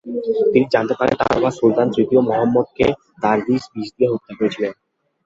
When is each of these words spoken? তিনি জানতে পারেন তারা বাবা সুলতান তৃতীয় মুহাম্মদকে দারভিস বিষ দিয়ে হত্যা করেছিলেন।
তিনি 0.51 0.65
জানতে 0.73 0.93
পারেন 0.99 1.15
তারা 1.17 1.33
বাবা 1.35 1.51
সুলতান 1.51 1.87
তৃতীয় 1.95 2.21
মুহাম্মদকে 2.21 2.85
দারভিস 3.21 3.63
বিষ 3.73 3.87
দিয়ে 3.95 4.11
হত্যা 4.11 4.33
করেছিলেন। 4.37 4.71